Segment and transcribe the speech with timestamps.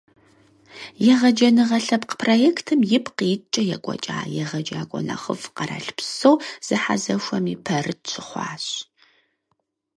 [1.13, 6.31] «Егъэджэныгъэ» лъэпкъ проектым ипкъ иткӀэ екӀуэкӀа «егъэджакӀуэ нэхъыфӀ» къэралпсо
[6.67, 8.65] зэхьэзэхуэми пэрыт щыхъуащ.